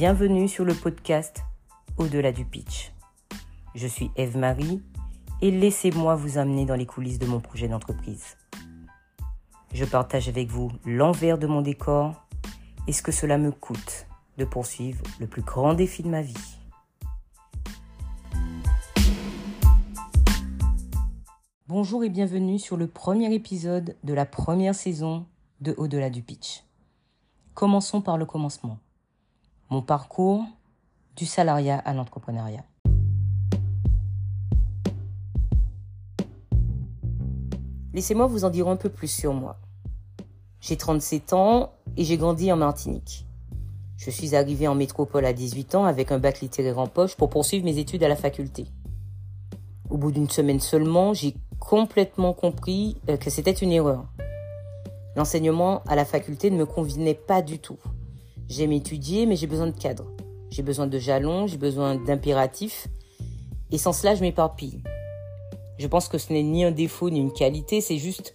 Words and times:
Bienvenue 0.00 0.46
sur 0.46 0.64
le 0.64 0.74
podcast 0.74 1.42
Au-delà 1.96 2.30
du 2.30 2.44
pitch. 2.44 2.92
Je 3.74 3.88
suis 3.88 4.12
Eve-Marie 4.14 4.80
et 5.42 5.50
laissez-moi 5.50 6.14
vous 6.14 6.38
amener 6.38 6.64
dans 6.64 6.76
les 6.76 6.86
coulisses 6.86 7.18
de 7.18 7.26
mon 7.26 7.40
projet 7.40 7.66
d'entreprise. 7.66 8.36
Je 9.74 9.84
partage 9.84 10.28
avec 10.28 10.50
vous 10.50 10.70
l'envers 10.86 11.36
de 11.36 11.48
mon 11.48 11.62
décor 11.62 12.28
et 12.86 12.92
ce 12.92 13.02
que 13.02 13.10
cela 13.10 13.38
me 13.38 13.50
coûte 13.50 14.06
de 14.36 14.44
poursuivre 14.44 15.02
le 15.18 15.26
plus 15.26 15.42
grand 15.42 15.74
défi 15.74 16.04
de 16.04 16.08
ma 16.08 16.22
vie. 16.22 16.58
Bonjour 21.66 22.04
et 22.04 22.08
bienvenue 22.08 22.60
sur 22.60 22.76
le 22.76 22.86
premier 22.86 23.34
épisode 23.34 23.96
de 24.04 24.14
la 24.14 24.26
première 24.26 24.76
saison 24.76 25.26
de 25.60 25.74
Au-delà 25.76 26.08
du 26.08 26.22
pitch. 26.22 26.62
Commençons 27.54 28.00
par 28.00 28.16
le 28.16 28.26
commencement. 28.26 28.78
Mon 29.70 29.82
parcours 29.82 30.44
du 31.14 31.26
salariat 31.26 31.76
à 31.76 31.92
l'entrepreneuriat. 31.92 32.64
Laissez-moi 37.92 38.26
vous 38.28 38.46
en 38.46 38.50
dire 38.50 38.68
un 38.68 38.76
peu 38.76 38.88
plus 38.88 39.08
sur 39.08 39.34
moi. 39.34 39.60
J'ai 40.60 40.78
37 40.78 41.34
ans 41.34 41.72
et 41.98 42.04
j'ai 42.04 42.16
grandi 42.16 42.50
en 42.50 42.56
Martinique. 42.56 43.26
Je 43.98 44.10
suis 44.10 44.34
arrivé 44.34 44.66
en 44.68 44.74
métropole 44.74 45.26
à 45.26 45.34
18 45.34 45.74
ans 45.74 45.84
avec 45.84 46.12
un 46.12 46.18
bac 46.18 46.40
littéraire 46.40 46.78
en 46.78 46.86
poche 46.86 47.14
pour 47.14 47.28
poursuivre 47.28 47.66
mes 47.66 47.76
études 47.76 48.02
à 48.02 48.08
la 48.08 48.16
faculté. 48.16 48.68
Au 49.90 49.98
bout 49.98 50.12
d'une 50.12 50.30
semaine 50.30 50.60
seulement, 50.60 51.12
j'ai 51.12 51.34
complètement 51.58 52.32
compris 52.32 52.96
euh, 53.10 53.18
que 53.18 53.28
c'était 53.28 53.52
une 53.52 53.72
erreur. 53.72 54.06
L'enseignement 55.14 55.82
à 55.86 55.94
la 55.94 56.06
faculté 56.06 56.50
ne 56.50 56.56
me 56.56 56.64
convenait 56.64 57.12
pas 57.12 57.42
du 57.42 57.58
tout. 57.58 57.78
J'aime 58.48 58.72
étudier, 58.72 59.26
mais 59.26 59.36
j'ai 59.36 59.46
besoin 59.46 59.66
de 59.66 59.76
cadre. 59.78 60.06
J'ai 60.50 60.62
besoin 60.62 60.86
de 60.86 60.98
jalons, 60.98 61.46
j'ai 61.46 61.58
besoin 61.58 61.96
d'impératifs. 61.96 62.88
Et 63.70 63.78
sans 63.78 63.92
cela, 63.92 64.14
je 64.14 64.22
m'éparpille. 64.22 64.82
Je 65.78 65.86
pense 65.86 66.08
que 66.08 66.18
ce 66.18 66.32
n'est 66.32 66.42
ni 66.42 66.64
un 66.64 66.70
défaut 66.70 67.10
ni 67.10 67.20
une 67.20 67.32
qualité, 67.32 67.80
c'est 67.80 67.98
juste 67.98 68.34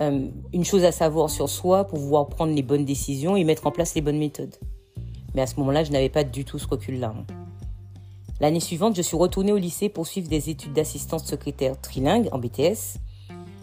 euh, 0.00 0.28
une 0.52 0.64
chose 0.64 0.84
à 0.84 0.92
savoir 0.92 1.28
sur 1.28 1.48
soi 1.48 1.84
pour 1.84 1.98
pouvoir 1.98 2.28
prendre 2.28 2.54
les 2.54 2.62
bonnes 2.62 2.84
décisions 2.84 3.36
et 3.36 3.44
mettre 3.44 3.66
en 3.66 3.72
place 3.72 3.94
les 3.94 4.00
bonnes 4.00 4.18
méthodes. 4.18 4.54
Mais 5.34 5.42
à 5.42 5.46
ce 5.46 5.56
moment-là, 5.56 5.82
je 5.84 5.90
n'avais 5.90 6.08
pas 6.08 6.24
du 6.24 6.44
tout 6.44 6.58
ce 6.58 6.68
recul-là. 6.68 7.14
L'année 8.40 8.60
suivante, 8.60 8.94
je 8.96 9.02
suis 9.02 9.16
retournée 9.16 9.52
au 9.52 9.56
lycée 9.56 9.88
pour 9.88 10.06
suivre 10.06 10.28
des 10.28 10.48
études 10.50 10.72
d'assistante 10.72 11.26
secrétaire 11.26 11.78
trilingue 11.80 12.28
en 12.30 12.38
BTS. 12.38 12.98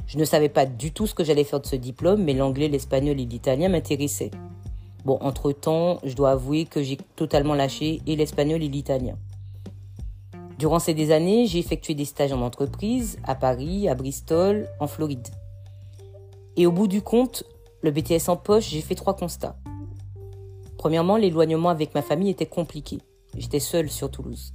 Je 0.07 0.17
ne 0.17 0.25
savais 0.25 0.49
pas 0.49 0.66
du 0.66 0.91
tout 0.91 1.07
ce 1.07 1.16
que 1.16 1.23
j'allais 1.23 1.45
faire 1.45 1.61
de 1.61 1.66
ce 1.66 1.77
diplôme, 1.77 2.23
mais 2.23 2.33
l'anglais, 2.33 2.67
l'espagnol 2.67 3.19
et 3.19 3.25
l'italien 3.25 3.69
m'intéressaient. 3.69 4.31
Bon, 5.05 5.19
entre-temps, 5.21 5.99
je 6.03 6.15
dois 6.15 6.31
avouer 6.31 6.65
que 6.65 6.81
j'ai 6.81 6.97
totalement 7.15 7.53
lâché 7.53 8.01
et 8.07 8.15
l'espagnol 8.15 8.63
et 8.63 8.67
l'italien. 8.67 9.15
Durant 10.57 10.79
ces 10.79 11.11
années, 11.11 11.45
j'ai 11.45 11.59
effectué 11.59 11.93
des 11.93 12.05
stages 12.05 12.33
en 12.33 12.41
entreprise, 12.41 13.19
à 13.23 13.35
Paris, 13.35 13.87
à 13.87 13.93
Bristol, 13.93 14.67
en 14.79 14.87
Floride. 14.87 15.27
Et 16.57 16.65
au 16.65 16.71
bout 16.71 16.87
du 16.87 17.03
compte, 17.03 17.43
le 17.81 17.91
BTS 17.91 18.29
en 18.29 18.35
poche, 18.35 18.69
j'ai 18.69 18.81
fait 18.81 18.95
trois 18.95 19.15
constats. 19.15 19.57
Premièrement, 20.77 21.17
l'éloignement 21.17 21.69
avec 21.69 21.93
ma 21.93 22.01
famille 22.01 22.29
était 22.29 22.45
compliqué. 22.47 22.97
J'étais 23.37 23.59
seule 23.59 23.91
sur 23.91 24.09
Toulouse. 24.09 24.53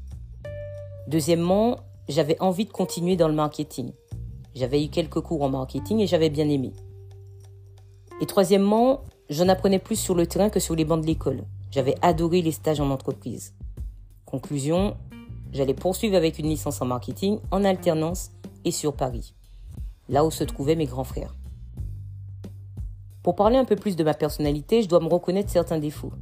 Deuxièmement, 1.06 1.76
j'avais 2.08 2.40
envie 2.40 2.64
de 2.64 2.72
continuer 2.72 3.14
dans 3.14 3.28
le 3.28 3.34
marketing. 3.34 3.92
J'avais 4.56 4.84
eu 4.84 4.88
quelques 4.88 5.20
cours 5.20 5.42
en 5.42 5.48
marketing 5.48 6.00
et 6.00 6.08
j'avais 6.08 6.30
bien 6.30 6.48
aimé. 6.48 6.72
Et 8.20 8.26
troisièmement, 8.26 9.04
j'en 9.30 9.48
apprenais 9.48 9.78
plus 9.78 9.96
sur 9.96 10.14
le 10.14 10.26
terrain 10.26 10.50
que 10.50 10.60
sur 10.60 10.74
les 10.74 10.84
bancs 10.84 11.00
de 11.00 11.06
l'école. 11.06 11.44
J'avais 11.70 11.94
adoré 12.02 12.42
les 12.42 12.52
stages 12.52 12.80
en 12.80 12.90
entreprise. 12.90 13.54
Conclusion, 14.26 14.96
j'allais 15.52 15.74
poursuivre 15.74 16.16
avec 16.16 16.38
une 16.38 16.48
licence 16.48 16.82
en 16.82 16.86
marketing 16.86 17.38
en 17.50 17.64
alternance 17.64 18.32
et 18.64 18.72
sur 18.72 18.94
Paris, 18.94 19.34
là 20.08 20.24
où 20.24 20.30
se 20.30 20.44
trouvaient 20.44 20.76
mes 20.76 20.86
grands 20.86 21.04
frères. 21.04 21.34
Pour 23.22 23.36
parler 23.36 23.56
un 23.56 23.64
peu 23.64 23.76
plus 23.76 23.96
de 23.96 24.04
ma 24.04 24.14
personnalité, 24.14 24.82
je 24.82 24.88
dois 24.88 25.00
me 25.00 25.08
reconnaître 25.08 25.50
certains 25.50 25.78
défauts. 25.78 26.12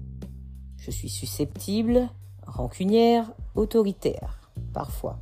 Je 0.77 0.91
suis 0.91 1.09
susceptible, 1.09 2.09
rancunière, 2.47 3.33
autoritaire 3.55 4.51
parfois. 4.75 5.19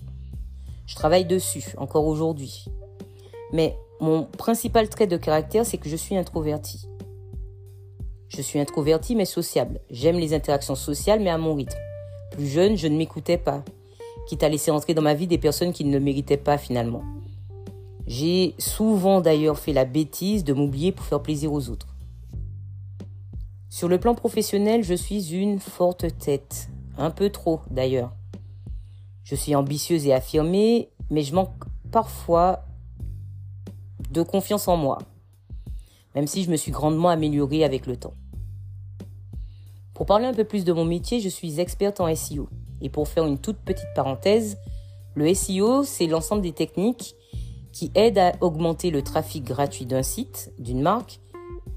Je 0.87 0.95
travaille 0.95 1.25
dessus, 1.25 1.75
encore 1.77 2.07
aujourd'hui. 2.07 2.67
Mais 3.53 3.77
mon 4.01 4.25
principal 4.25 4.89
trait 4.89 5.07
de 5.07 5.17
caractère, 5.17 5.65
c'est 5.65 5.79
que 5.79 5.89
je 5.89 5.97
suis 5.97 6.17
introverti. 6.17 6.89
Je 8.29 8.43
suis 8.43 8.59
introverti 8.59 9.15
mais 9.15 9.25
sociable. 9.25 9.81
J'aime 9.91 10.19
les 10.19 10.35
interactions 10.35 10.75
sociales 10.75 11.21
mais 11.21 11.31
à 11.31 11.39
mon 11.39 11.55
rythme. 11.55 11.79
Plus 12.33 12.49
jeune, 12.49 12.77
je 12.77 12.89
ne 12.89 12.97
m'écoutais 12.97 13.39
pas, 13.39 13.65
quitte 14.29 14.43
à 14.43 14.49
laisser 14.49 14.71
entrer 14.71 14.95
dans 14.95 15.03
ma 15.03 15.15
vie 15.15 15.27
des 15.27 15.39
personnes 15.39 15.73
qui 15.73 15.85
ne 15.85 15.93
le 15.93 16.05
méritaient 16.05 16.37
pas 16.37 16.59
finalement. 16.59 17.03
J'ai 18.07 18.55
souvent 18.59 19.21
d'ailleurs 19.21 19.59
fait 19.59 19.73
la 19.73 19.85
bêtise 19.85 20.45
de 20.45 20.53
m'oublier 20.53 20.93
pour 20.93 21.05
faire 21.07 21.23
plaisir 21.23 21.53
aux 21.53 21.69
autres. 21.71 21.97
Sur 23.69 23.89
le 23.89 23.99
plan 23.99 24.15
professionnel, 24.15 24.85
je 24.85 24.95
suis 24.95 25.35
une 25.35 25.59
forte 25.59 26.07
tête, 26.19 26.69
un 26.97 27.11
peu 27.11 27.31
trop 27.31 27.61
d'ailleurs. 27.71 28.13
Je 29.25 29.35
suis 29.35 29.55
ambitieuse 29.55 30.07
et 30.07 30.15
affirmée, 30.15 30.89
mais 31.11 31.23
je 31.23 31.35
manque 31.35 31.53
parfois 31.91 32.65
de 34.11 34.23
confiance 34.23 34.69
en 34.69 34.77
moi, 34.77 34.99
même 36.17 36.27
si 36.27 36.43
je 36.43 36.51
me 36.51 36.57
suis 36.57 36.73
grandement 36.73 37.11
améliorée 37.11 37.63
avec 37.63 37.87
le 37.87 37.99
temps. 37.99 38.15
Pour 39.93 40.07
parler 40.07 40.25
un 40.25 40.33
peu 40.33 40.45
plus 40.45 40.65
de 40.65 40.73
mon 40.73 40.87
métier, 40.87 41.21
je 41.21 41.29
suis 41.29 41.61
experte 41.61 42.01
en 42.01 42.13
SEO. 42.15 42.49
Et 42.81 42.89
pour 42.89 43.07
faire 43.07 43.27
une 43.27 43.39
toute 43.39 43.59
petite 43.59 43.93
parenthèse, 43.95 44.57
le 45.15 45.33
SEO, 45.35 45.85
c'est 45.85 46.07
l'ensemble 46.07 46.41
des 46.41 46.53
techniques 46.53 47.15
qui 47.71 47.93
aident 47.95 48.19
à 48.19 48.33
augmenter 48.41 48.91
le 48.91 49.03
trafic 49.03 49.45
gratuit 49.45 49.85
d'un 49.85 50.03
site, 50.03 50.53
d'une 50.59 50.81
marque, 50.81 51.21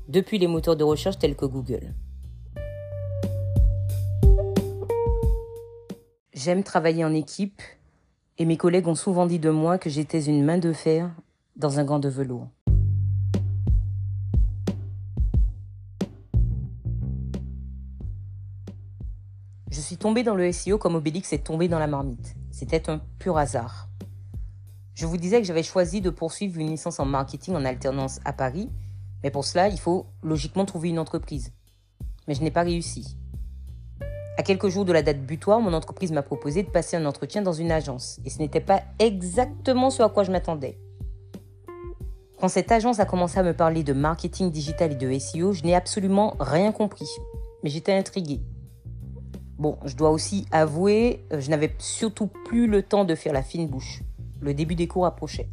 depuis 0.08 0.40
les 0.40 0.48
moteurs 0.48 0.78
de 0.78 0.86
recherche 0.86 1.20
tels 1.20 1.36
que 1.36 1.46
Google. 1.46 1.94
J'aime 6.34 6.64
travailler 6.64 7.04
en 7.04 7.14
équipe 7.14 7.62
et 8.38 8.46
mes 8.46 8.56
collègues 8.56 8.88
ont 8.88 8.96
souvent 8.96 9.26
dit 9.26 9.40
de 9.40 9.50
moi 9.50 9.78
que 9.78 9.90
j'étais 9.90 10.24
une 10.24 10.46
main 10.46 10.58
de 10.60 10.72
fer 10.72 11.12
dans 11.58 11.80
un 11.80 11.84
gant 11.84 12.00
de 12.00 12.08
velours. 12.08 12.48
Tombée 20.00 20.24
dans 20.24 20.36
le 20.36 20.50
SEO 20.54 20.78
comme 20.78 20.96
Obélix 20.96 21.34
est 21.34 21.44
tombé 21.44 21.68
dans 21.68 21.78
la 21.78 21.88
marmite. 21.88 22.36
C'était 22.52 22.90
un 22.90 23.02
pur 23.20 23.38
hasard. 23.38 23.90
Je 24.96 25.06
vous 25.06 25.18
disais 25.18 25.42
que 25.42 25.46
j'avais 25.46 25.62
choisi 25.62 26.00
de 26.00 26.10
poursuivre 26.10 26.58
une 26.58 26.70
licence 26.70 27.02
en 27.02 27.06
marketing 27.06 27.56
en 27.56 27.66
alternance 27.66 28.22
à 28.24 28.32
Paris, 28.32 28.70
mais 29.24 29.30
pour 29.30 29.44
cela, 29.44 29.68
il 29.68 29.78
faut 29.78 30.06
logiquement 30.24 30.64
trouver 30.64 30.88
une 30.88 31.00
entreprise. 31.00 31.52
Mais 32.30 32.34
je 32.34 32.42
n'ai 32.42 32.50
pas 32.50 32.62
réussi. 32.62 33.18
À 34.38 34.44
quelques 34.44 34.70
jours 34.70 34.86
de 34.86 34.94
la 34.94 35.02
date 35.02 35.20
butoir, 35.20 35.60
mon 35.60 35.74
entreprise 35.74 36.14
m'a 36.14 36.24
proposé 36.24 36.64
de 36.64 36.70
passer 36.70 36.96
un 36.96 37.06
entretien 37.06 37.42
dans 37.42 37.52
une 37.52 37.72
agence. 37.72 38.22
Et 38.24 38.30
ce 38.30 38.40
n'était 38.40 38.62
pas 38.62 38.84
exactement 39.00 39.90
ce 39.90 40.02
à 40.02 40.08
quoi 40.08 40.24
je 40.24 40.32
m'attendais. 40.32 40.80
Quand 42.40 42.48
cette 42.48 42.72
agence 42.72 43.02
a 43.02 43.06
commencé 43.06 43.38
à 43.38 43.44
me 43.44 43.54
parler 43.54 43.84
de 43.84 43.92
marketing 43.92 44.50
digital 44.50 44.94
et 44.94 44.96
de 44.96 45.20
SEO, 45.20 45.52
je 45.52 45.64
n'ai 45.64 45.76
absolument 45.76 46.38
rien 46.40 46.72
compris. 46.72 47.10
Mais 47.64 47.70
j'étais 47.70 47.92
intriguée. 47.92 48.40
Bon, 49.60 49.78
je 49.86 49.96
dois 49.96 50.10
aussi 50.10 50.48
avouer, 50.52 51.24
euh, 51.32 51.40
je 51.40 51.50
n'avais 51.52 51.76
surtout 51.78 52.28
plus 52.28 52.66
le 52.66 52.82
temps 52.82 53.06
de 53.06 53.14
faire 53.14 53.34
la 53.34 53.44
fine 53.44 53.68
bouche. 53.68 54.02
Le 54.42 54.54
début 54.54 54.76
des 54.76 54.88
cours 54.88 55.06
approchait. 55.06 55.50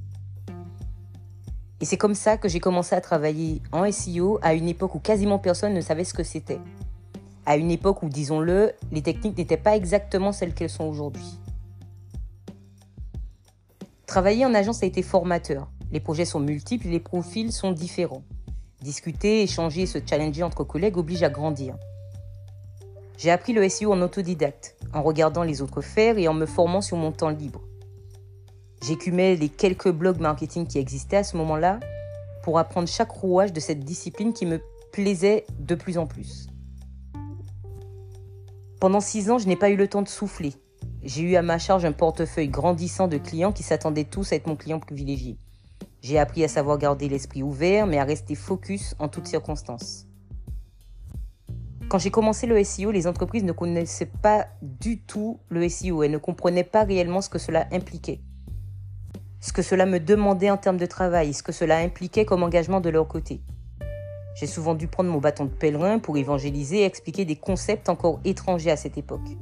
Et 1.80 1.84
c'est 1.84 1.98
comme 1.98 2.14
ça 2.14 2.38
que 2.38 2.48
j'ai 2.48 2.60
commencé 2.60 2.94
à 2.94 3.02
travailler 3.02 3.60
en 3.72 3.90
SEO 3.90 4.38
à 4.42 4.54
une 4.54 4.68
époque 4.68 4.94
où 4.94 5.00
quasiment 5.00 5.38
personne 5.38 5.74
ne 5.74 5.80
savait 5.82 6.04
ce 6.04 6.14
que 6.14 6.22
c'était 6.22 6.60
à 7.46 7.56
une 7.56 7.70
époque 7.70 8.02
où, 8.02 8.08
disons-le, 8.08 8.72
les 8.90 9.02
techniques 9.02 9.38
n'étaient 9.38 9.56
pas 9.56 9.76
exactement 9.76 10.32
celles 10.32 10.52
qu'elles 10.52 10.68
sont 10.68 10.84
aujourd'hui. 10.84 11.38
Travailler 14.04 14.44
en 14.44 14.52
agence 14.52 14.82
a 14.82 14.86
été 14.86 15.02
formateur. 15.02 15.70
Les 15.92 16.00
projets 16.00 16.24
sont 16.24 16.40
multiples 16.40 16.88
les 16.88 17.00
profils 17.00 17.52
sont 17.52 17.70
différents. 17.70 18.24
Discuter, 18.82 19.42
échanger 19.42 19.86
se 19.86 19.98
challenger 20.04 20.42
entre 20.42 20.64
collègues 20.64 20.96
oblige 20.96 21.22
à 21.22 21.30
grandir. 21.30 21.76
J'ai 23.16 23.30
appris 23.30 23.52
le 23.52 23.66
SEO 23.68 23.92
en 23.92 24.02
autodidacte, 24.02 24.76
en 24.92 25.02
regardant 25.02 25.42
les 25.42 25.62
autres 25.62 25.80
faire 25.80 26.18
et 26.18 26.28
en 26.28 26.34
me 26.34 26.46
formant 26.46 26.82
sur 26.82 26.96
mon 26.96 27.12
temps 27.12 27.30
libre. 27.30 27.62
J'écumais 28.82 29.36
les 29.36 29.48
quelques 29.48 29.90
blogs 29.90 30.20
marketing 30.20 30.66
qui 30.66 30.78
existaient 30.78 31.16
à 31.16 31.24
ce 31.24 31.36
moment-là 31.38 31.80
pour 32.42 32.58
apprendre 32.58 32.88
chaque 32.88 33.10
rouage 33.10 33.52
de 33.52 33.60
cette 33.60 33.80
discipline 33.80 34.32
qui 34.32 34.46
me 34.46 34.60
plaisait 34.92 35.46
de 35.58 35.74
plus 35.74 35.98
en 35.98 36.06
plus. 36.06 36.46
Pendant 38.80 39.00
six 39.00 39.30
ans, 39.30 39.38
je 39.38 39.48
n'ai 39.48 39.56
pas 39.56 39.70
eu 39.70 39.76
le 39.76 39.88
temps 39.88 40.02
de 40.02 40.08
souffler. 40.08 40.52
J'ai 41.02 41.22
eu 41.22 41.36
à 41.36 41.42
ma 41.42 41.58
charge 41.58 41.84
un 41.84 41.92
portefeuille 41.92 42.48
grandissant 42.48 43.08
de 43.08 43.16
clients 43.16 43.52
qui 43.52 43.62
s'attendaient 43.62 44.04
tous 44.04 44.32
à 44.32 44.36
être 44.36 44.46
mon 44.46 44.56
client 44.56 44.78
privilégié. 44.78 45.38
J'ai 46.02 46.18
appris 46.18 46.44
à 46.44 46.48
savoir 46.48 46.78
garder 46.78 47.08
l'esprit 47.08 47.42
ouvert, 47.42 47.86
mais 47.86 47.98
à 47.98 48.04
rester 48.04 48.34
focus 48.34 48.94
en 48.98 49.08
toutes 49.08 49.26
circonstances. 49.26 50.06
Quand 51.88 51.98
j'ai 51.98 52.10
commencé 52.10 52.48
le 52.48 52.62
SEO, 52.64 52.90
les 52.90 53.06
entreprises 53.06 53.44
ne 53.44 53.52
connaissaient 53.52 54.10
pas 54.20 54.48
du 54.60 54.98
tout 54.98 55.38
le 55.48 55.68
SEO. 55.68 56.02
Elles 56.02 56.10
ne 56.10 56.18
comprenaient 56.18 56.64
pas 56.64 56.82
réellement 56.82 57.20
ce 57.20 57.28
que 57.28 57.38
cela 57.38 57.68
impliquait. 57.70 58.20
Ce 59.40 59.52
que 59.52 59.62
cela 59.62 59.86
me 59.86 60.00
demandait 60.00 60.50
en 60.50 60.56
termes 60.56 60.78
de 60.78 60.86
travail, 60.86 61.32
ce 61.32 61.44
que 61.44 61.52
cela 61.52 61.78
impliquait 61.78 62.24
comme 62.24 62.42
engagement 62.42 62.80
de 62.80 62.90
leur 62.90 63.06
côté. 63.06 63.40
J'ai 64.34 64.48
souvent 64.48 64.74
dû 64.74 64.88
prendre 64.88 65.10
mon 65.10 65.20
bâton 65.20 65.44
de 65.44 65.50
pèlerin 65.50 66.00
pour 66.00 66.16
évangéliser 66.16 66.80
et 66.80 66.84
expliquer 66.84 67.24
des 67.24 67.36
concepts 67.36 67.88
encore 67.88 68.20
étrangers 68.24 68.72
à 68.72 68.76
cette 68.76 68.98
époque. 68.98 69.36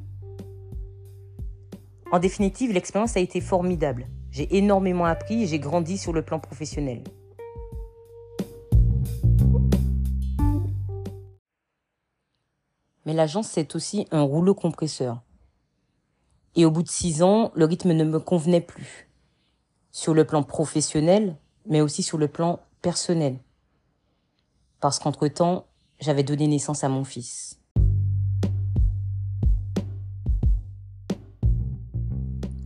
En 2.12 2.19
définitive, 2.19 2.73
l'expérience 2.73 3.17
a 3.17 3.20
été 3.20 3.40
formidable. 3.40 4.06
J'ai 4.31 4.55
énormément 4.56 5.06
appris 5.06 5.44
et 5.44 5.47
j'ai 5.47 5.58
grandi 5.58 5.97
sur 5.97 6.12
le 6.12 6.20
plan 6.20 6.38
professionnel. 6.38 7.02
L'agence, 13.14 13.46
c'est 13.46 13.76
aussi 13.76 14.08
un 14.11 14.22
rouleau 14.22 14.55
compresseur. 14.55 15.22
Et 16.56 16.64
au 16.64 16.72
bout 16.72 16.82
de 16.82 16.88
six 16.88 17.22
ans, 17.22 17.52
le 17.55 17.64
rythme 17.64 17.93
ne 17.93 18.02
me 18.02 18.19
convenait 18.19 18.61
plus. 18.61 19.08
Sur 19.93 20.14
le 20.14 20.25
plan 20.25 20.43
professionnel, 20.43 21.37
mais 21.64 21.81
aussi 21.81 22.02
sur 22.02 22.19
le 22.19 22.26
plan 22.26 22.58
personnel. 22.82 23.38
Parce 24.81 24.99
qu'entre-temps, 24.99 25.66
j'avais 26.00 26.25
donné 26.25 26.49
naissance 26.49 26.82
à 26.82 26.88
mon 26.88 27.05
fils. 27.05 27.61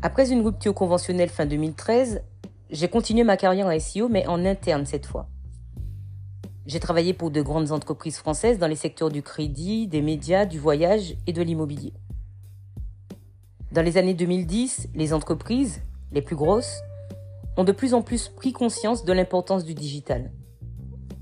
Après 0.00 0.32
une 0.32 0.40
rupture 0.40 0.74
conventionnelle 0.74 1.28
fin 1.28 1.44
2013, 1.44 2.22
j'ai 2.70 2.88
continué 2.88 3.22
ma 3.22 3.36
carrière 3.36 3.66
en 3.66 3.78
SEO, 3.78 4.08
mais 4.08 4.26
en 4.26 4.46
interne 4.46 4.86
cette 4.86 5.04
fois. 5.04 5.28
J'ai 6.68 6.80
travaillé 6.80 7.14
pour 7.14 7.30
de 7.30 7.40
grandes 7.40 7.72
entreprises 7.72 8.18
françaises 8.18 8.58
dans 8.58 8.66
les 8.66 8.76
secteurs 8.76 9.08
du 9.08 9.22
crédit, 9.22 9.86
des 9.86 10.02
médias, 10.02 10.44
du 10.44 10.58
voyage 10.58 11.16
et 11.26 11.32
de 11.32 11.40
l'immobilier. 11.40 11.94
Dans 13.72 13.80
les 13.80 13.96
années 13.96 14.12
2010, 14.12 14.88
les 14.94 15.14
entreprises, 15.14 15.80
les 16.12 16.20
plus 16.20 16.36
grosses, 16.36 16.82
ont 17.56 17.64
de 17.64 17.72
plus 17.72 17.94
en 17.94 18.02
plus 18.02 18.28
pris 18.28 18.52
conscience 18.52 19.06
de 19.06 19.14
l'importance 19.14 19.64
du 19.64 19.72
digital. 19.72 20.30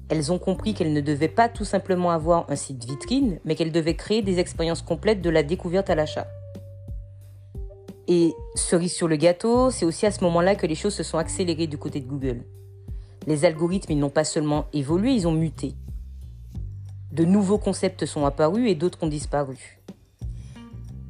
Elles 0.08 0.32
ont 0.32 0.40
compris 0.40 0.74
qu'elles 0.74 0.92
ne 0.92 1.00
devaient 1.00 1.28
pas 1.28 1.48
tout 1.48 1.64
simplement 1.64 2.10
avoir 2.10 2.50
un 2.50 2.56
site 2.56 2.84
vitrine, 2.84 3.38
mais 3.44 3.54
qu'elles 3.54 3.70
devaient 3.70 3.94
créer 3.94 4.22
des 4.22 4.40
expériences 4.40 4.82
complètes 4.82 5.22
de 5.22 5.30
la 5.30 5.44
découverte 5.44 5.90
à 5.90 5.94
l'achat. 5.94 6.26
Et 8.08 8.34
cerise 8.56 8.94
sur 8.94 9.06
le 9.06 9.14
gâteau, 9.14 9.70
c'est 9.70 9.84
aussi 9.84 10.06
à 10.06 10.10
ce 10.10 10.24
moment-là 10.24 10.56
que 10.56 10.66
les 10.66 10.74
choses 10.74 10.94
se 10.94 11.04
sont 11.04 11.18
accélérées 11.18 11.68
du 11.68 11.78
côté 11.78 12.00
de 12.00 12.08
Google. 12.08 12.44
Les 13.26 13.44
algorithmes, 13.44 13.92
ils 13.92 13.98
n'ont 13.98 14.10
pas 14.10 14.24
seulement 14.24 14.66
évolué, 14.72 15.12
ils 15.12 15.26
ont 15.26 15.32
muté. 15.32 15.74
De 17.12 17.24
nouveaux 17.24 17.58
concepts 17.58 18.06
sont 18.06 18.24
apparus 18.24 18.70
et 18.70 18.74
d'autres 18.74 19.02
ont 19.02 19.08
disparu. 19.08 19.80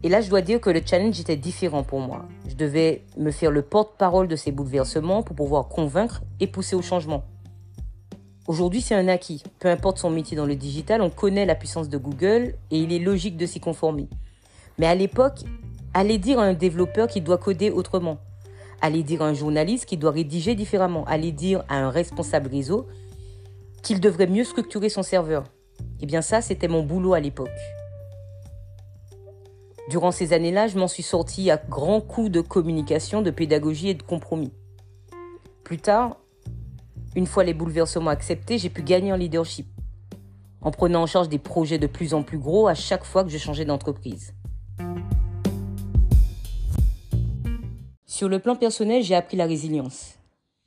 Et 0.03 0.09
là, 0.09 0.21
je 0.21 0.31
dois 0.31 0.41
dire 0.41 0.61
que 0.61 0.71
le 0.71 0.81
challenge 0.85 1.19
était 1.21 1.37
différent 1.37 1.83
pour 1.83 2.01
moi. 2.01 2.27
Je 2.49 2.55
devais 2.55 3.05
me 3.19 3.31
faire 3.31 3.51
le 3.51 3.63
porte-parole 3.63 4.29
de 4.29 4.37
ces 4.37 4.53
bouleversements 4.53 5.23
pour 5.23 5.35
pouvoir 5.35 5.69
convaincre 5.69 6.23
et 6.39 6.47
pousser 6.47 6.77
au 6.77 6.83
changement. 6.83 7.25
Aujourd'hui, 8.47 8.81
c'est 8.81 8.95
un 8.95 9.09
acquis. 9.09 9.43
Peu 9.59 9.69
importe 9.69 9.99
son 9.99 10.11
métier 10.11 10.37
dans 10.37 10.47
le 10.47 10.55
digital, 10.55 11.03
on 11.03 11.11
connaît 11.11 11.45
la 11.45 11.57
puissance 11.57 11.89
de 11.89 11.99
Google 11.99 12.55
et 12.71 12.79
il 12.79 12.93
est 12.93 13.01
logique 13.01 13.37
de 13.37 13.45
s'y 13.45 13.59
conformer. 13.59 14.09
Mais 14.79 14.87
à 14.87 14.95
l'époque, 14.95 15.41
allez 15.93 16.19
dire 16.19 16.39
à 16.39 16.45
un 16.45 16.55
développeur 16.55 17.09
qu'il 17.09 17.25
doit 17.25 17.39
coder 17.39 17.71
autrement. 17.71 18.19
Allez 18.81 19.03
dire 19.03 19.23
à 19.23 19.27
un 19.27 19.35
journaliste 19.35 19.87
qu'il 19.87 19.99
doit 19.99 20.11
rédiger 20.11 20.55
différemment. 20.55 21.05
Allez 21.07 21.33
dire 21.33 21.65
à 21.69 21.79
un 21.79 21.91
responsable 21.91 22.51
réseau 22.51 22.87
qu'il 23.83 24.01
devrait 24.01 24.27
mieux 24.27 24.45
structurer 24.45 24.89
son 24.89 25.03
serveur. 25.03 25.45
Eh 26.01 26.07
bien 26.07 26.23
ça, 26.23 26.41
c'était 26.41 26.69
mon 26.69 26.83
boulot 26.83 27.15
à 27.15 27.21
l'époque. 27.21 27.49
Durant 29.89 30.11
ces 30.11 30.33
années-là, 30.33 30.67
je 30.67 30.79
m'en 30.79 30.89
suis 30.89 31.03
sorti 31.03 31.51
à 31.51 31.57
grands 31.57 32.01
coups 32.01 32.31
de 32.31 32.41
communication, 32.41 33.23
de 33.23 33.31
pédagogie 33.31 33.91
et 33.91 33.95
de 33.95 34.03
compromis. 34.03 34.53
Plus 35.63 35.79
tard, 35.79 36.17
une 37.15 37.27
fois 37.27 37.45
les 37.45 37.55
bouleversements 37.55 38.11
acceptés, 38.11 38.59
j'ai 38.59 38.69
pu 38.69 38.83
gagner 38.83 39.13
en 39.13 39.17
leadership, 39.17 39.67
en 40.61 40.71
prenant 40.71 41.03
en 41.03 41.07
charge 41.07 41.29
des 41.29 41.39
projets 41.39 41.79
de 41.79 41.87
plus 41.87 42.15
en 42.15 42.23
plus 42.23 42.39
gros 42.39 42.69
à 42.69 42.75
chaque 42.75 43.05
fois 43.05 43.25
que 43.25 43.31
je 43.31 43.39
changeais 43.39 43.65
d'entreprise. 43.65 44.35
Sur 48.17 48.31
le 48.31 48.39
plan 48.39 48.57
personnel, 48.57 49.03
j'ai 49.03 49.15
appris 49.15 49.37
la 49.37 49.45
résilience 49.45 50.19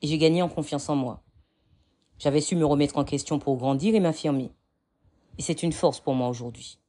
et 0.03 0.07
j'ai 0.07 0.19
gagné 0.19 0.43
en 0.43 0.49
confiance 0.49 0.87
en 0.87 0.95
moi. 0.95 1.23
J'avais 2.19 2.41
su 2.41 2.55
me 2.55 2.63
remettre 2.63 2.99
en 2.99 3.03
question 3.03 3.39
pour 3.39 3.57
grandir 3.57 3.95
et 3.95 3.99
m'affirmer. 3.99 4.51
Et 5.39 5.41
c'est 5.41 5.63
une 5.63 5.71
force 5.71 5.99
pour 5.99 6.13
moi 6.13 6.29
aujourd'hui. 6.29 6.79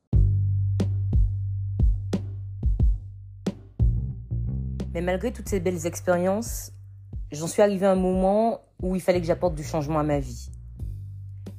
Mais 4.92 5.00
malgré 5.00 5.32
toutes 5.32 5.48
ces 5.48 5.60
belles 5.60 5.86
expériences, 5.86 6.72
j'en 7.32 7.46
suis 7.46 7.62
arrivé 7.62 7.86
à 7.86 7.92
un 7.92 7.96
moment 7.96 8.60
où 8.82 8.94
il 8.94 9.00
fallait 9.00 9.22
que 9.22 9.26
j'apporte 9.26 9.54
du 9.54 9.64
changement 9.64 10.00
à 10.00 10.04
ma 10.04 10.20
vie. 10.20 10.50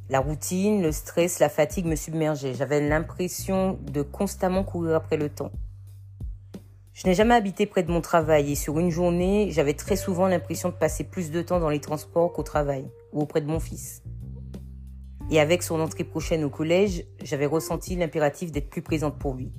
La 0.09 0.19
routine, 0.19 0.83
le 0.83 0.92
stress, 0.92 1.39
la 1.39 1.50
fatigue 1.50 1.88
me 1.88 1.95
submergeaient. 1.95 2.53
J'avais 2.53 2.88
l'impression 2.88 3.80
de 3.81 4.03
constamment 4.03 4.63
courir 4.63 4.94
après 4.95 5.18
le 5.18 5.30
temps. 5.30 5.51
Je 6.94 7.08
n'ai 7.08 7.14
jamais 7.14 7.36
habité 7.36 7.66
près 7.66 7.84
de 7.84 7.92
mon 7.92 8.02
travail 8.02 8.52
et 8.52 8.56
sur 8.56 8.78
une 8.78 8.90
journée, 8.90 9.50
j'avais 9.52 9.74
très 9.74 9.96
souvent 9.96 10.28
l'impression 10.28 10.70
de 10.70 10.74
passer 10.74 11.06
plus 11.06 11.32
de 11.32 11.42
temps 11.42 11.60
dans 11.60 11.70
les 11.70 11.80
transports 11.80 12.34
qu'au 12.34 12.44
travail 12.44 12.86
ou 13.14 13.22
auprès 13.22 13.40
de 13.40 13.48
mon 13.48 13.60
fils. 13.60 14.04
Et 15.30 15.40
avec 15.40 15.64
son 15.64 15.80
entrée 15.80 16.04
prochaine 16.04 16.44
au 16.44 16.50
collège, 16.50 17.06
j'avais 17.24 17.46
ressenti 17.46 17.96
l'impératif 17.96 18.52
d'être 18.52 18.70
plus 18.70 18.82
présente 18.82 19.18
pour 19.18 19.36
lui. 19.36 19.54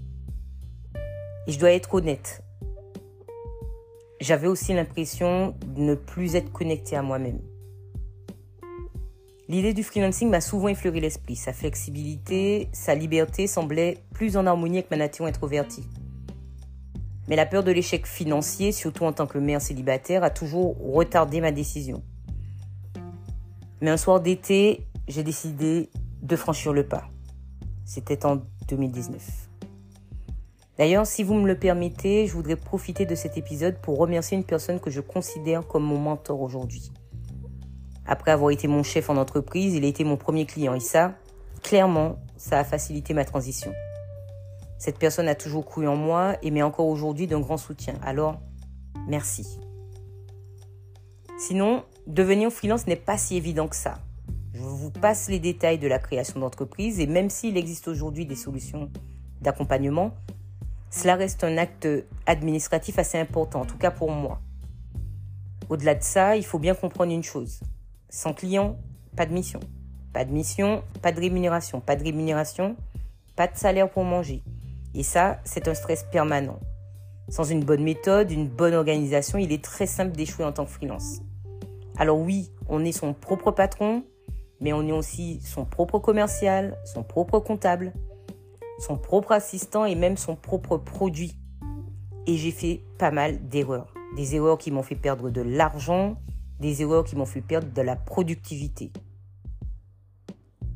Et 1.47 1.53
je 1.53 1.59
dois 1.59 1.73
être 1.73 1.95
honnête. 1.95 2.43
J'avais 4.21 4.47
aussi 4.47 4.75
l'impression 4.75 5.57
de 5.67 5.81
ne 5.81 5.95
plus 5.95 6.37
être 6.37 6.53
connecté 6.53 6.97
à 6.97 7.03
moi-même. 7.03 7.41
L'idée 9.49 9.73
du 9.73 9.83
freelancing 9.83 10.29
m'a 10.29 10.43
souvent 10.43 10.69
effleuré 10.69 11.01
l'esprit. 11.01 11.37
Sa 11.37 11.55
flexibilité, 11.55 12.69
sa 12.73 12.95
liberté 12.95 13.47
semblaient 13.47 13.99
plus 14.13 14.37
en 14.37 14.47
harmonie 14.47 14.79
avec 14.79 14.91
ma 14.91 14.99
nature 14.99 15.25
introvertie. 15.25 15.85
Mais 17.33 17.37
la 17.37 17.47
peur 17.47 17.65
de 17.65 17.73
l'échec 17.73 18.07
financier, 18.07 18.73
surtout 18.73 19.07
en 19.07 19.15
tant 19.15 19.27
que 19.27 19.39
mère 19.39 19.63
célibataire, 19.63 20.23
a 20.23 20.29
toujours 20.29 20.77
retardé 20.79 21.41
ma 21.41 21.51
décision. 21.51 22.03
Mais 23.81 23.89
un 23.89 23.97
soir 23.97 24.21
d'été, 24.21 24.87
j'ai 25.09 25.23
décidé 25.23 25.89
de 26.21 26.37
franchir 26.37 26.75
le 26.75 26.87
pas. 26.87 27.05
C'était 27.87 28.27
en 28.27 28.43
2019. 28.69 29.49
D'ailleurs, 30.77 31.07
si 31.07 31.23
vous 31.23 31.33
me 31.33 31.47
le 31.47 31.59
permettez, 31.59 32.27
je 32.27 32.35
voudrais 32.35 32.57
profiter 32.57 33.07
de 33.07 33.15
cet 33.15 33.39
épisode 33.39 33.79
pour 33.79 33.97
remercier 33.97 34.37
une 34.37 34.45
personne 34.45 34.79
que 34.79 34.91
je 34.91 35.01
considère 35.01 35.67
comme 35.67 35.85
mon 35.85 35.97
mentor 35.97 36.43
aujourd'hui. 36.43 36.93
Après 38.05 38.31
avoir 38.31 38.51
été 38.51 38.69
mon 38.69 38.83
chef 38.83 39.09
en 39.09 39.17
entreprise, 39.17 39.73
il 39.73 39.87
a 39.87 39.89
été 39.89 40.05
mon 40.05 40.19
premier 40.19 40.45
client 40.45 40.75
et 40.75 40.81
ça, 40.81 41.15
clairement, 41.63 42.17
ça 42.37 42.59
a 42.59 42.65
facilité 42.65 43.15
ma 43.15 43.25
transition. 43.25 43.73
Cette 44.83 44.99
personne 44.99 45.29
a 45.29 45.37
toujours 45.37 45.65
cru 45.65 45.87
en 45.87 45.95
moi 45.95 46.35
et 46.43 46.51
m'est 46.51 46.63
encore 46.63 46.89
aujourd'hui 46.89 47.29
d'un 47.29 47.39
grand 47.39 47.57
soutien. 47.57 47.95
Alors, 48.03 48.41
merci. 49.07 49.61
Sinon, 51.39 51.85
devenir 52.09 52.51
freelance 52.51 52.89
n'est 52.89 52.97
pas 52.97 53.17
si 53.17 53.37
évident 53.37 53.69
que 53.69 53.77
ça. 53.77 54.01
Je 54.53 54.59
vous 54.59 54.91
passe 54.91 55.29
les 55.29 55.39
détails 55.39 55.79
de 55.79 55.87
la 55.87 56.01
création 56.01 56.41
d'entreprise 56.41 56.99
et 56.99 57.07
même 57.07 57.31
s'il 57.31 57.57
existe 57.57 57.87
aujourd'hui 57.87 58.27
des 58.27 58.35
solutions 58.35 58.91
d'accompagnement, 59.41 60.17
cela 60.91 61.15
reste 61.15 61.45
un 61.45 61.59
acte 61.59 61.87
administratif 62.27 62.99
assez 62.99 63.21
important, 63.21 63.61
en 63.61 63.67
tout 63.67 63.79
cas 63.79 63.93
pour 63.93 64.11
moi. 64.11 64.41
Au-delà 65.69 65.95
de 65.95 66.03
ça, 66.03 66.35
il 66.35 66.45
faut 66.45 66.59
bien 66.59 66.75
comprendre 66.75 67.13
une 67.13 67.23
chose. 67.23 67.61
Sans 68.11 68.35
client, 68.35 68.77
pas 69.15 69.27
de 69.27 69.33
mission. 69.33 69.61
Pas 70.13 70.25
de 70.25 70.33
mission, 70.33 70.83
pas 71.03 71.13
de 71.13 71.21
rémunération. 71.21 71.81
Pas 71.81 71.95
de 71.95 72.03
rémunération, 72.03 72.75
pas 73.37 73.47
de 73.47 73.57
salaire 73.57 73.89
pour 73.89 74.03
manger. 74.03 74.43
Et 74.95 75.03
ça, 75.03 75.41
c'est 75.45 75.69
un 75.69 75.75
stress 75.75 76.05
permanent. 76.11 76.61
Sans 77.29 77.45
une 77.45 77.65
bonne 77.65 77.83
méthode, 77.83 78.31
une 78.31 78.49
bonne 78.49 78.75
organisation, 78.75 79.39
il 79.39 79.53
est 79.53 79.65
très 79.65 79.87
simple 79.87 80.13
d'échouer 80.13 80.45
en 80.45 80.53
tant 80.53 80.65
que 80.65 80.71
freelance. 80.71 81.23
Alors 81.97 82.19
oui, 82.19 82.51
on 82.69 82.85
est 82.85 82.93
son 82.93 83.15
propre 83.15 83.51
patron, 83.53 84.05
mais 84.61 84.73
on 84.73 84.87
est 84.87 84.93
aussi 84.93 85.41
son 85.43 85.65
propre 85.65 85.99
commercial, 85.99 86.77
son 86.85 87.03
propre 87.03 87.39
comptable, 87.39 87.93
son 88.79 88.97
propre 88.97 89.33
assistant 89.33 89.85
et 89.85 89.95
même 89.95 90.17
son 90.17 90.37
propre 90.37 90.77
produit. 90.77 91.39
Et 92.27 92.37
j'ai 92.37 92.51
fait 92.51 92.83
pas 92.99 93.11
mal 93.11 93.49
d'erreurs. 93.49 93.95
Des 94.17 94.35
erreurs 94.35 94.59
qui 94.59 94.71
m'ont 94.71 94.83
fait 94.83 94.97
perdre 94.97 95.31
de 95.31 95.41
l'argent, 95.41 96.17
des 96.61 96.83
erreurs 96.83 97.05
qui 97.05 97.17
m'ont 97.17 97.27
fait 97.27 97.41
perdre 97.41 97.73
de 97.73 97.83
la 97.83 97.97
productivité. 97.97 98.93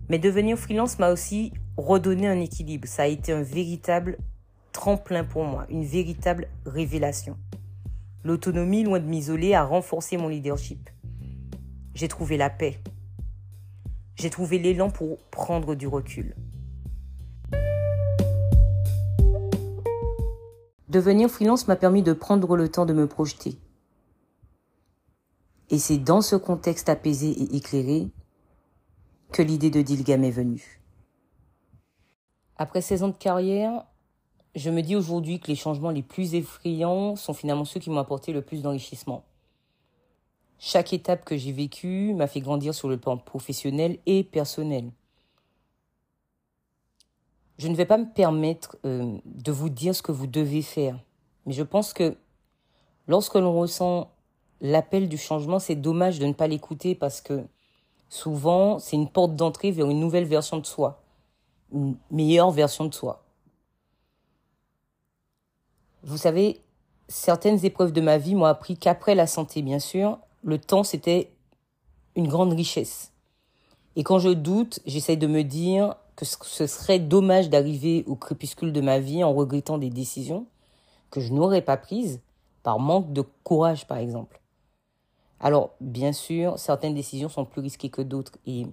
Mais 0.09 0.19
devenir 0.19 0.57
freelance 0.57 0.99
m'a 0.99 1.11
aussi 1.11 1.53
redonner 1.77 2.27
un 2.27 2.41
équilibre. 2.41 2.89
Ça 2.89 3.03
a 3.03 3.07
été 3.07 3.33
un 3.33 3.43
véritable 3.43 4.19
tremplin 4.73 5.25
pour 5.25 5.45
moi, 5.45 5.67
une 5.71 5.85
véritable 5.85 6.49
révélation. 6.65 7.37
L'autonomie, 8.25 8.83
loin 8.83 9.01
de 9.01 9.07
m'isoler, 9.07 9.55
a 9.55 9.65
renforcé 9.65 10.17
mon 10.17 10.29
leadership. 10.29 10.91
J'ai 11.95 12.09
trouvé 12.09 12.37
la 12.37 12.51
paix. 12.51 12.79
J'ai 14.17 14.31
trouvé 14.31 14.59
l'élan 14.59 14.91
pour 14.91 15.19
prendre 15.31 15.75
du 15.75 15.87
recul. 15.87 16.35
Devenir 20.89 21.29
freelance 21.29 21.69
m'a 21.69 21.77
permis 21.77 22.03
de 22.03 22.13
prendre 22.13 22.57
le 22.57 22.69
temps 22.69 22.87
de 22.87 22.93
me 22.93 23.07
projeter. 23.07 23.59
Et 25.69 25.79
c'est 25.79 25.99
dans 25.99 26.21
ce 26.21 26.37
contexte 26.37 26.89
apaisé 26.89 27.29
et 27.29 27.57
éclairé 27.57 28.09
que 29.33 29.43
l'idée 29.43 29.71
de 29.71 29.83
Dilgam 29.83 30.23
est 30.23 30.31
venue. 30.31 30.81
Après 32.59 32.81
16 32.81 33.03
ans 33.03 33.09
de 33.09 33.17
carrière, 33.17 33.85
je 34.55 34.71
me 34.71 34.81
dis 34.81 34.97
aujourd'hui 34.97 35.41
que 35.41 35.49
les 35.49 35.57
changements 35.57 35.91
les 35.91 36.03
plus 36.03 36.35
effrayants 36.35 37.15
sont 37.15 37.35
finalement 37.35 37.67
ceux 37.67 37.81
qui 37.81 37.91
m'ont 37.91 38.01
apporté 38.01 38.33
le 38.33 38.41
plus 38.41 38.63
d'enrichissement. 38.63 39.25
Chaque 40.59 40.95
étape 40.95 41.27
que 41.27 41.37
j'ai 41.37 41.53
vécue 41.53 42.15
m'a 42.15 42.27
fait 42.27 42.41
grandir 42.41 42.75
sur 42.75 42.89
le 42.89 42.97
plan 42.97 43.19
professionnel 43.19 43.99
et 44.07 44.25
personnel. 44.25 44.91
Je 47.59 47.69
ne 47.69 47.75
vais 47.75 47.85
pas 47.85 47.99
me 47.99 48.11
permettre 48.11 48.79
euh, 48.87 49.19
de 49.27 49.53
vous 49.53 49.69
dire 49.69 49.95
ce 49.95 50.03
que 50.03 50.13
vous 50.13 50.27
devez 50.27 50.63
faire, 50.63 50.99
mais 51.45 51.53
je 51.53 51.63
pense 51.63 51.93
que 51.93 52.17
lorsque 53.07 53.35
l'on 53.35 53.59
ressent 53.59 54.11
l'appel 54.63 55.11
du 55.11 55.19
changement, 55.19 55.59
c'est 55.59 55.75
dommage 55.75 56.19
de 56.19 56.27
ne 56.27 56.33
pas 56.33 56.49
l'écouter 56.49 56.95
parce 56.95 57.21
que 57.21 57.45
souvent 58.09 58.79
c'est 58.79 58.97
une 58.97 59.11
porte 59.11 59.37
d'entrée 59.37 59.71
vers 59.71 59.91
une 59.91 60.01
nouvelle 60.01 60.25
version 60.25 60.59
de 60.59 60.65
soi, 60.65 61.03
meilleure 62.11 62.51
version 62.51 62.85
de 62.85 62.95
soi. 62.95 63.25
Vous 66.03 66.17
savez, 66.17 66.61
certaines 67.09 67.65
épreuves 67.65 67.93
de 67.93 68.01
ma 68.01 68.19
vie 68.19 68.35
m'ont 68.35 68.45
appris 68.45 68.77
qu'après 68.77 69.15
la 69.15 69.27
santé, 69.27 69.63
bien 69.63 69.79
sûr, 69.79 70.19
le 70.43 70.59
temps, 70.59 70.85
c'était 70.85 71.33
une 72.15 72.29
grande 72.29 72.53
richesse. 72.53 73.13
Et 73.97 74.05
quand 74.05 74.19
je 74.19 74.29
doute, 74.29 74.81
j'essaie 74.87 75.17
de 75.17 75.27
me 75.27 75.43
dire 75.43 75.97
que 76.15 76.25
ce 76.25 76.67
serait 76.67 76.99
dommage 76.99 77.51
d'arriver 77.51 78.05
au 78.07 78.15
crépuscule 78.15 78.73
de 78.73 78.81
ma 78.81 78.99
vie 78.99 79.25
en 79.25 79.35
regrettant 79.35 79.79
des 79.79 79.91
décisions 79.91 80.47
que 81.11 81.21
je 81.21 81.33
n'aurais 81.33 81.63
pas 81.63 81.77
prises 81.77 82.21
par 82.63 82.79
manque 82.79 83.13
de 83.13 83.23
courage, 83.43 83.87
par 83.87 83.99
exemple. 83.99 84.41
Alors, 85.41 85.75
bien 85.81 86.13
sûr, 86.13 86.59
certaines 86.59 86.95
décisions 86.95 87.29
sont 87.29 87.45
plus 87.45 87.61
risquées 87.61 87.91
que 87.91 88.03
d'autres. 88.03 88.33
Et 88.47 88.67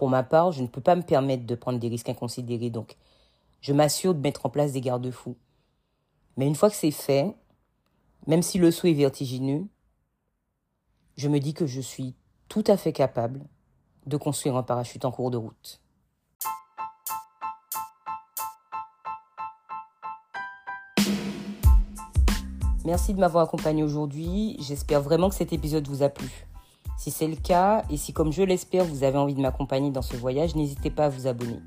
pour 0.00 0.08
ma 0.08 0.22
part, 0.22 0.50
je 0.50 0.62
ne 0.62 0.66
peux 0.66 0.80
pas 0.80 0.96
me 0.96 1.02
permettre 1.02 1.44
de 1.44 1.54
prendre 1.54 1.78
des 1.78 1.88
risques 1.88 2.08
inconsidérés. 2.08 2.70
Donc, 2.70 2.96
je 3.60 3.74
m'assure 3.74 4.14
de 4.14 4.20
mettre 4.20 4.46
en 4.46 4.48
place 4.48 4.72
des 4.72 4.80
garde-fous. 4.80 5.36
Mais 6.38 6.46
une 6.46 6.54
fois 6.54 6.70
que 6.70 6.74
c'est 6.74 6.90
fait, 6.90 7.36
même 8.26 8.40
si 8.40 8.56
le 8.56 8.70
saut 8.70 8.86
est 8.86 8.94
vertigineux, 8.94 9.66
je 11.18 11.28
me 11.28 11.38
dis 11.38 11.52
que 11.52 11.66
je 11.66 11.82
suis 11.82 12.14
tout 12.48 12.64
à 12.66 12.78
fait 12.78 12.94
capable 12.94 13.42
de 14.06 14.16
construire 14.16 14.56
un 14.56 14.62
parachute 14.62 15.04
en 15.04 15.10
cours 15.10 15.30
de 15.30 15.36
route. 15.36 15.82
Merci 22.86 23.12
de 23.12 23.20
m'avoir 23.20 23.44
accompagné 23.44 23.82
aujourd'hui. 23.82 24.56
J'espère 24.60 25.02
vraiment 25.02 25.28
que 25.28 25.34
cet 25.34 25.52
épisode 25.52 25.86
vous 25.86 26.02
a 26.02 26.08
plu. 26.08 26.49
Si 27.00 27.10
c'est 27.10 27.28
le 27.28 27.36
cas, 27.36 27.82
et 27.88 27.96
si 27.96 28.12
comme 28.12 28.30
je 28.30 28.42
l'espère, 28.42 28.84
vous 28.84 29.04
avez 29.04 29.16
envie 29.16 29.32
de 29.32 29.40
m'accompagner 29.40 29.90
dans 29.90 30.02
ce 30.02 30.18
voyage, 30.18 30.54
n'hésitez 30.54 30.90
pas 30.90 31.06
à 31.06 31.08
vous 31.08 31.26
abonner. 31.26 31.58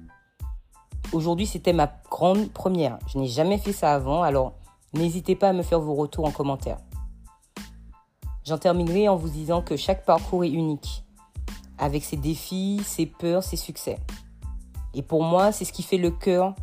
Aujourd'hui, 1.11 1.47
c'était 1.47 1.73
ma 1.73 1.91
grande 2.11 2.51
première. 2.51 2.99
Je 3.07 3.17
n'ai 3.17 3.25
jamais 3.25 3.57
fait 3.57 3.73
ça 3.73 3.95
avant, 3.95 4.21
alors 4.21 4.53
n'hésitez 4.93 5.35
pas 5.35 5.49
à 5.49 5.53
me 5.53 5.63
faire 5.63 5.79
vos 5.79 5.95
retours 5.95 6.25
en 6.25 6.29
commentaire. 6.29 6.77
J'en 8.45 8.59
terminerai 8.59 9.09
en 9.09 9.15
vous 9.15 9.27
disant 9.27 9.63
que 9.63 9.75
chaque 9.75 10.05
parcours 10.05 10.43
est 10.43 10.51
unique, 10.51 11.03
avec 11.79 12.03
ses 12.03 12.17
défis, 12.17 12.83
ses 12.85 13.07
peurs, 13.07 13.41
ses 13.41 13.57
succès. 13.57 13.97
Et 14.93 15.01
pour 15.01 15.23
moi, 15.23 15.51
c'est 15.51 15.65
ce 15.65 15.73
qui 15.73 15.81
fait 15.81 15.97
le 15.97 16.11
cœur 16.11 16.53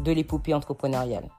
de 0.00 0.10
l'épopée 0.10 0.52
entrepreneuriale. 0.52 1.30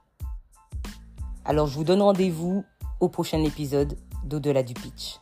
Alors 1.44 1.68
je 1.68 1.76
vous 1.76 1.84
donne 1.84 2.02
rendez-vous 2.02 2.64
au 3.02 3.10
prochain 3.10 3.44
épisode 3.44 3.98
d'Au-delà 4.24 4.64
du 4.64 4.74
pitch. 4.74 5.20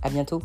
À 0.00 0.08
bientôt! 0.08 0.40